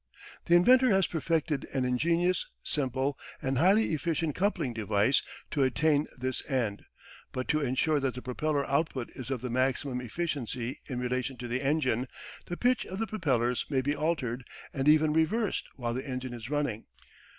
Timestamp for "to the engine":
11.37-12.07